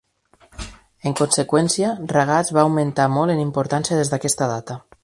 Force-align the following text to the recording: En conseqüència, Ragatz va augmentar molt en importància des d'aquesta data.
En 1.09 1.13
conseqüència, 1.19 1.91
Ragatz 2.15 2.51
va 2.59 2.65
augmentar 2.65 3.09
molt 3.19 3.37
en 3.39 3.47
importància 3.47 4.01
des 4.03 4.15
d'aquesta 4.17 4.55
data. 4.57 4.85